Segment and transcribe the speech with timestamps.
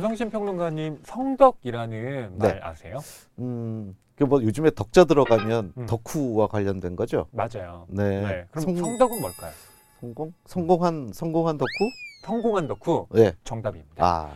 [0.00, 2.48] 김성신 평론가님 성덕이라는 네.
[2.48, 2.96] 말 아세요?
[3.38, 5.86] 음, 그뭐 요즘에 덕자 들어가면 음.
[5.86, 7.26] 덕후와 관련된 거죠.
[7.32, 7.84] 맞아요.
[7.90, 8.22] 네.
[8.22, 8.46] 네.
[8.50, 9.52] 그럼 성, 성덕은 뭘까요?
[10.00, 10.32] 성공?
[10.46, 11.68] 성공한 성공한 덕후?
[12.22, 13.32] 성공한 덕후 네.
[13.44, 14.02] 정답입니다.
[14.02, 14.30] 아,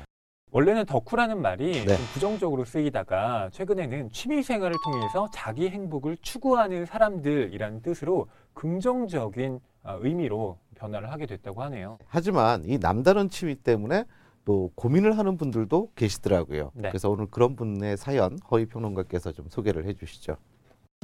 [0.51, 1.97] 원래는 덕후라는 말이 네.
[1.97, 10.59] 좀 부정적으로 쓰이다가 최근에는 취미 생활을 통해서 자기 행복을 추구하는 사람들이라는 뜻으로 긍정적인 어, 의미로
[10.75, 11.97] 변화를 하게 됐다고 하네요.
[12.07, 14.05] 하지만 이 남다른 취미 때문에
[14.45, 16.71] 또 고민을 하는 분들도 계시더라고요.
[16.75, 16.89] 네.
[16.91, 20.37] 그래서 오늘 그런 분의 사연 허위 평론가께서 좀 소개를 해주시죠.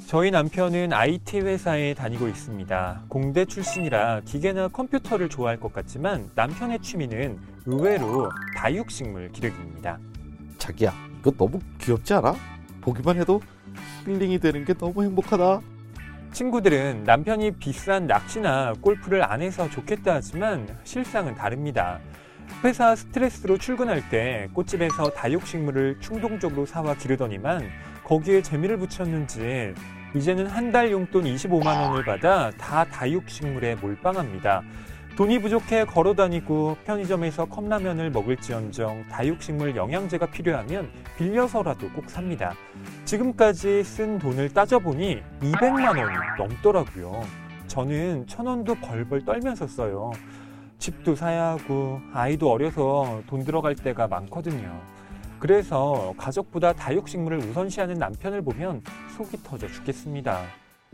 [0.07, 3.05] 저희 남편은 IT 회사에 다니고 있습니다.
[3.09, 9.99] 공대 출신이라 기계나 컴퓨터를 좋아할 것 같지만 남편의 취미는 의외로 다육식물 기르기입니다.
[10.59, 12.35] 자기야, 이거 너무 귀엽지 않아?
[12.81, 13.41] 보기만 해도
[14.07, 15.61] 힐링이 되는 게 너무 행복하다.
[16.33, 22.01] 친구들은 남편이 비싼 낚시나 골프를 안 해서 좋겠다 하지만 실상은 다릅니다.
[22.65, 27.69] 회사 스트레스로 출근할 때 꽃집에서 다육식물을 충동적으로 사와 기르더니만
[28.05, 29.75] 거기에 재미를 붙였는지
[30.15, 34.63] 이제는 한 달 용돈 25만 원을 받아 다 다육식물에 몰빵합니다.
[35.17, 42.55] 돈이 부족해 걸어 다니고 편의점에서 컵라면을 먹을지언정 다육식물 영양제가 필요하면 빌려서라도 꼭 삽니다.
[43.05, 47.23] 지금까지 쓴 돈을 따져보니 200만 원이 넘더라고요.
[47.67, 50.11] 저는 천 원도 벌벌 떨면서 써요.
[50.81, 54.81] 집도 사야 하고 아이도 어려서 돈 들어갈 때가 많거든요.
[55.39, 58.83] 그래서 가족보다 다육식물을 우선시하는 남편을 보면
[59.17, 60.43] 속이 터져 죽겠습니다.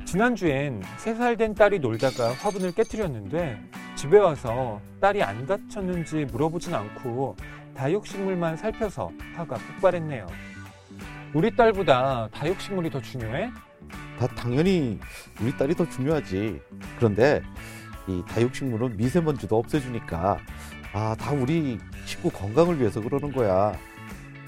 [0.05, 3.59] 지난주엔 3살 된 딸이 놀다가 화분을 깨뜨렸는데
[3.95, 7.37] 집에 와서 딸이 안 다쳤는지 물어보진 않고
[7.75, 10.27] 다육식물만 살펴서 화가 폭발했네요.
[11.33, 13.51] 우리 딸보다 다육식물이 더 중요해?
[14.19, 14.99] 다 당연히
[15.41, 16.61] 우리 딸이 더 중요하지.
[16.97, 17.43] 그런데
[18.09, 20.39] 이 다육식물은 미세먼지도 없애주니까
[20.93, 23.75] 아, 다 우리 식구 건강을 위해서 그러는 거야.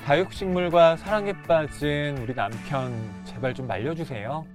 [0.04, 2.92] 다육식물과 사랑에 빠진 우리 남편
[3.24, 4.46] 제발 좀 말려주세요.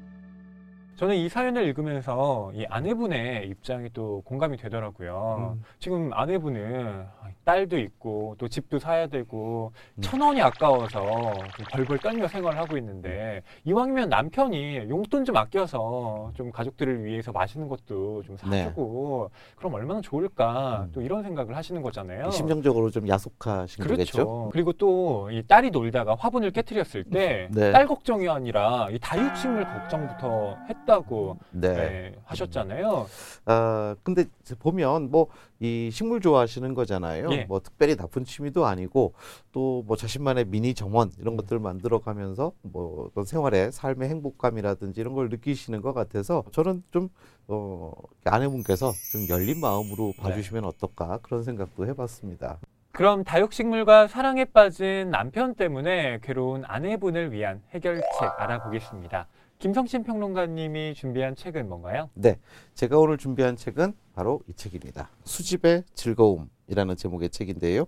[0.95, 5.55] 저는 이 사연을 읽으면서 이 아내분의 입장이 또 공감이 되더라고요.
[5.57, 5.63] 음.
[5.79, 7.05] 지금 아내분은
[7.45, 10.01] 딸도 있고 또 집도 사야 되고 음.
[10.01, 16.51] 천 원이 아까워서 좀 벌벌 떨며 생활을 하고 있는데 이왕이면 남편이 용돈 좀 아껴서 좀
[16.51, 20.85] 가족들을 위해서 맛있는 것도 좀 사주고 그럼 얼마나 좋을까 네.
[20.85, 20.91] 음.
[20.93, 22.29] 또 이런 생각을 하시는 거잖아요.
[22.31, 23.97] 심정적으로 좀 야속하신 그렇죠.
[23.97, 24.49] 거겠죠.
[24.51, 27.85] 그리고 또 이 딸이 놀다가 화분을 깨뜨렸을 때딸 네.
[27.85, 31.73] 걱정이 아니라 이 다육식물 걱정부터 했 다고 네.
[31.73, 33.05] 네, 하셨잖아요.
[33.45, 34.25] 아, 근데
[34.59, 35.27] 보면 뭐
[35.63, 37.31] 이 식물 좋아하시는 거잖아요.
[37.31, 37.45] 예.
[37.45, 39.13] 뭐 특별히 나쁜 취미도 아니고
[39.53, 45.13] 또 뭐 자신만의 미니 정원 이런 것들을 만들어 가면서 뭐 어떤 생활의 삶의 행복감이라든지 이런
[45.13, 47.09] 걸 느끼시는 것 같아서 저는 좀
[47.47, 47.93] 어,
[48.25, 50.21] 아내분께서 좀 열린 마음으로 네.
[50.21, 52.59] 봐주시면 어떨까 그런 생각도 해봤습니다.
[52.91, 58.05] 그럼 다육식물과 사랑에 빠진 남편 때문에 괴로운 아내분을 위한 해결책
[58.37, 59.27] 알아보겠습니다.
[59.63, 62.09] 김성신 평론가님이 준비한 책은 뭔가요?
[62.15, 62.37] 네,
[62.73, 65.09] 제가 오늘 준비한 책은 바로 이 책입니다.
[65.23, 67.85] 수집의 즐거움이라는 제목의 책인데요.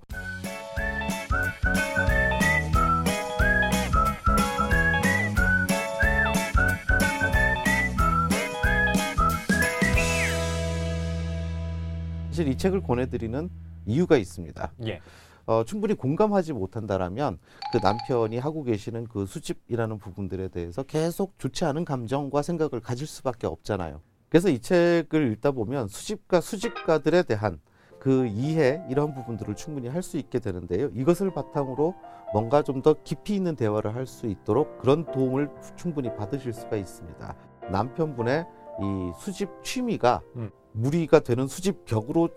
[12.30, 13.50] 사실 이 책을 권해드리는
[13.86, 14.72] 이유가 있습니다.
[14.86, 15.02] 예.
[15.46, 17.38] 어, 충분히 공감하지 못한다라면
[17.72, 23.48] 그 남편이 하고 계시는 그 수집이라는 부분들에 대해서 계속 좋지 않은 감정과 생각을 가질 수밖에
[23.48, 24.02] 없잖아요.
[24.30, 27.60] 그래서 이 책을 읽다 보면 수집가 수집가들에 대한
[28.00, 30.90] 그 이해 이런 부분들을 충분히 할 수 있게 되는데요.
[30.94, 31.96] 이것을 바탕으로
[32.34, 37.36] 뭔가 좀 더 깊이 있는 대화를 할 수 있도록 그런 도움을 충분히 받으실 수가 있습니다.
[37.72, 38.46] 남편분의
[38.82, 40.52] 이 수집 취미가 음.
[40.74, 42.30] 무리가 되는 수집 격으로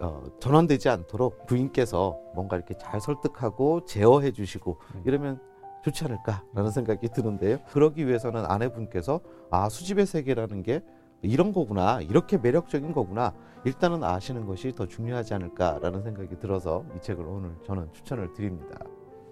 [0.00, 5.02] 어, 전환되지 않도록 부인께서 뭔가 이렇게 잘 설득하고 제어해 주시고 음.
[5.04, 5.40] 이러면
[5.82, 7.58] 좋지 않을까라는 생각이 드는데요.
[7.68, 9.20] 그러기 위해서는 아내분께서
[9.50, 10.82] 아 수집의 세계라는 게
[11.22, 13.32] 이런 거구나 이렇게 매력적인 거구나
[13.64, 18.78] 일단은 아시는 것이 더 중요하지 않을까라는 생각이 들어서 이 책을 오늘 저는 추천을 드립니다.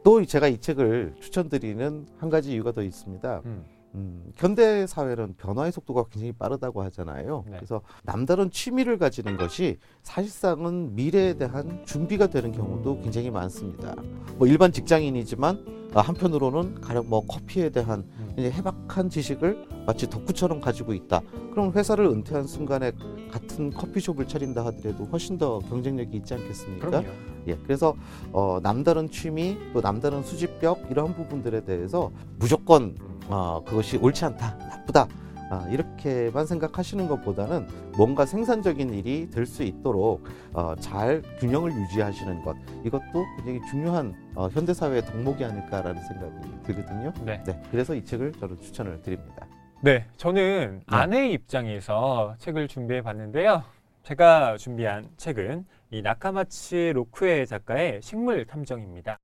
[0.03, 3.43] 또 제가 이 책을 추천드리는 한 가지 이유가 더 있습니다.
[3.45, 3.65] 음.
[3.95, 7.45] 음, 현대 사회는 변화의 속도가 굉장히 빠르다고 하잖아요.
[7.47, 7.57] 네.
[7.57, 13.95] 그래서 남다른 취미를 가지는 것이 사실상은 미래에 대한 준비가 되는 경우도 굉장히 많습니다.
[14.37, 18.35] 뭐 일반 직장인이지만 아, 한편으로는 가령 뭐 커피에 대한 음.
[18.37, 21.21] 해박한 지식을 마치 덕후처럼 가지고 있다.
[21.53, 22.91] 그럼 회사를 은퇴한 순간에
[23.31, 26.89] 같은 커피숍을 차린다 하더라도 훨씬 더 경쟁력이 있지 않겠습니까?
[26.89, 27.09] 그럼요.
[27.47, 27.95] 예, 그래서
[28.33, 32.97] 어, 남다른 취미 또 남다른 수집력 이러한 부분들에 대해서 무조건
[33.29, 35.07] 어, 그것이 옳지 않다, 나쁘다
[35.51, 42.57] 아, 이렇게만 생각하시는 것보다는 뭔가 생산적인 일이 될 수 있도록 어, 잘 균형을 유지하시는 것
[42.85, 47.13] 이것도 굉장히 중요한 어, 현대 사회의 덕목이 아닐까라는 생각이 들거든요.
[47.25, 47.43] 네.
[47.45, 49.47] 네, 그래서 이 책을 저는 추천을 드립니다.
[49.83, 50.97] 네, 저는 네.
[50.97, 53.63] 아내의 입장에서 책을 준비해 봤는데요.
[54.03, 59.19] 제가 준비한 책은 이 나카마치 로쿠에 작가의 식물 탐정입니다.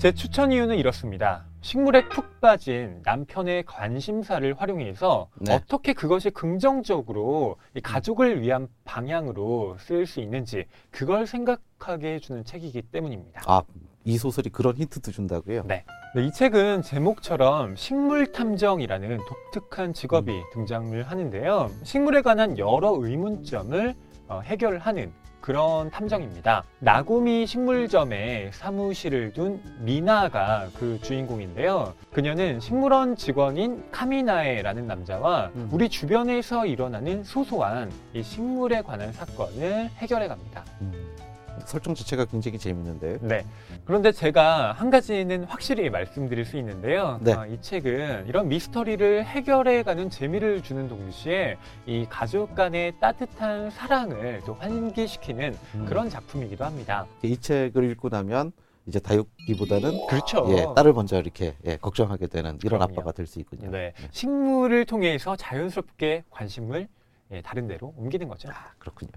[0.00, 1.44] 제 추천 이유는 이렇습니다.
[1.60, 5.52] 식물에 푹 빠진 남편의 관심사를 활용해서 네.
[5.52, 13.42] 어떻게 그것이 긍정적으로 이 가족을 위한 방향으로 쓰일 수 있는지 그걸 생각하게 해주는 책이기 때문입니다.
[13.44, 13.62] 아,
[14.04, 15.64] 이 소설이 그런 힌트도 준다고요?
[15.66, 15.84] 네.
[16.14, 21.70] 네, 이 책은 제목처럼 식물 탐정이라는 독특한 직업이 등장을 하는데요.
[21.82, 23.94] 식물에 관한 여러 의문점을
[24.28, 26.64] 어, 해결하는 그런 탐정입니다.
[26.80, 31.94] 나고미 식물점에 사무실을 둔 미나가 그 주인공인데요.
[32.12, 35.68] 그녀는 식물원 직원인 카미나에라는 남자와 음.
[35.72, 40.64] 우리 주변에서 일어나는 소소한 이 식물에 관한 사건을 해결해 갑니다.
[40.80, 40.92] 음,
[41.66, 43.18] 설정 자체가 굉장히 재밌는데.
[43.22, 43.44] 네.
[43.84, 47.18] 그런데 제가 한 가지는 확실히 말씀드릴 수 있는데요.
[47.22, 47.32] 네.
[47.32, 54.54] 어, 이 책은 이런 미스터리를 해결해가는 재미를 주는 동시에 이 가족 간의 따뜻한 사랑을 또
[54.54, 55.86] 환기시키는 음.
[55.86, 57.06] 그런 작품이기도 합니다.
[57.22, 58.52] 이 책을 읽고 나면
[58.86, 60.46] 이제 다육기보다는 그렇죠.
[60.50, 62.84] 예, 딸을 먼저 이렇게 예, 걱정하게 되는 이런 그럼요.
[62.84, 63.70] 아빠가 될 수 있군요.
[63.70, 63.92] 네.
[64.10, 66.88] 식물을 통해서 자연스럽게 관심을
[67.32, 68.48] 예, 다른 데로 옮기는 거죠.
[68.50, 69.12] 아, 그렇군요.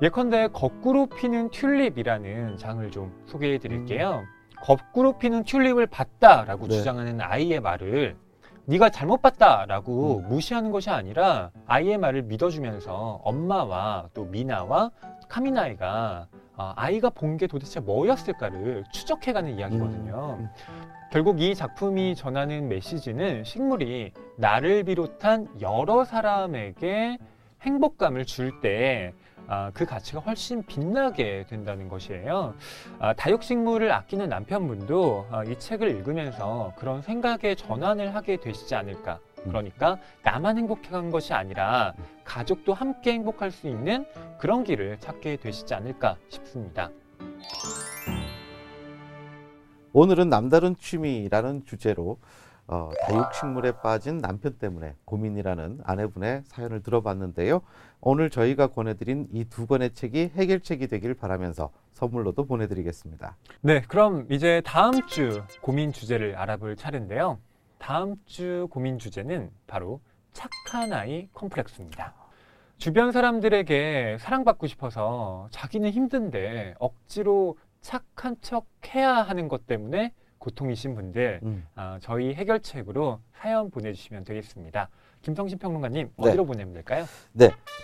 [0.00, 4.22] 예컨대 거꾸로 피는 튤립이라는 장을 좀 소개해 드릴게요.
[4.62, 6.76] 거꾸로 피는 튤립을 봤다라고 네.
[6.76, 8.16] 주장하는 아이의 말을
[8.66, 10.28] 네가 잘못 봤다라고 음.
[10.28, 14.90] 무시하는 것이 아니라 아이의 말을 믿어주면서 엄마와 또 미나와
[15.28, 20.36] 카미나이가 아, 아이가 본 게 도대체 뭐였을까를 추적해가는 이야기거든요.
[20.40, 20.48] 음.
[21.10, 27.16] 결국 이 작품이 전하는 메시지는 식물이 나를 비롯한 여러 사람에게
[27.62, 29.12] 행복감을 줄 때
[29.50, 32.54] 아, 그 가치가 훨씬 빛나게 된다는 것이에요.
[32.98, 39.18] 아, 다육식물을 아끼는 남편분도 아, 이 책을 읽으면서 그런 생각의 전환을 하게 되시지 않을까.
[39.44, 44.04] 그러니까 나만 행복한 것이 아니라 가족도 함께 행복할 수 있는
[44.38, 46.90] 그런 길을 찾게 되시지 않을까 싶습니다.
[49.94, 52.18] 오늘은 남다른 취미라는 주제로
[52.68, 57.62] 어, 다육식물에 빠진 남편 때문에 고민이라는 아내분의 사연을 들어봤는데요.
[58.00, 63.36] 오늘 저희가 권해드린 이 두 권의 책이 해결책이 되길 바라면서 선물로도 보내드리겠습니다.
[63.62, 67.38] 네, 그럼 이제 다음 주 고민 주제를 알아볼 차례인데요.
[67.78, 70.00] 다음 주 고민 주제는 바로
[70.32, 72.14] 착한 아이 컴플렉스입니다.
[72.76, 81.40] 주변 사람들에게 사랑받고 싶어서 자기는 힘든데 억지로 착한 척 해야 하는 것 때문에 고통이신 분들,
[81.42, 81.66] 음.
[81.74, 84.88] 아, 저희 해결책으로 사연 보내주시면 되겠습니다.
[85.22, 86.28] 김성신 평론가님, 네.
[86.28, 87.04] 어디로 보내면 될까요?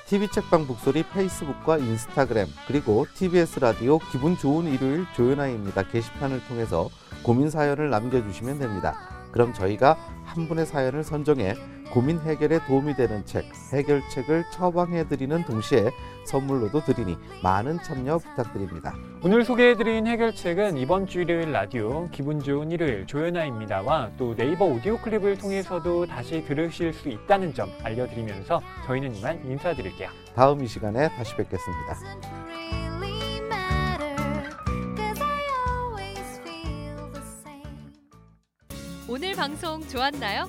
[0.06, 6.90] TV 책방 북소리 페이스북과 인스타그램 그리고 TBS 라디오 기분 좋은 일요일 조연아입니다 게시판을 통해서
[7.24, 8.94] 고민 사연을 남겨주시면 됩니다.
[9.32, 11.54] 그럼 저희가 한 분의 사연을 선정해
[11.92, 15.90] 고민 해결에 도움이 되는 책 해결책을 처방해드리는 동시에
[16.24, 18.94] 선물로도 드리니 많은 참여 부탁드립니다.
[19.22, 25.38] 오늘 소개해드린 해결책은 이번 주 일요일 라디오 기분 좋은 일요일 조연아입니다와 또 네이버 오디오 클립을
[25.38, 30.08] 통해서도 다시 들으실 수 있다는 점 알려드리면서 저희는 이만 인사드릴게요.
[30.34, 31.98] 다음 이 시간에 다시 뵙겠습니다.
[39.06, 40.48] 오늘 방송 좋았나요?